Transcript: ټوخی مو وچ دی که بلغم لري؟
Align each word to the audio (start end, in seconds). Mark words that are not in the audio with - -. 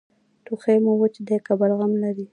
ټوخی 0.45 0.77
مو 0.83 0.93
وچ 1.01 1.15
دی 1.27 1.37
که 1.45 1.53
بلغم 1.59 1.91
لري؟ 2.03 2.25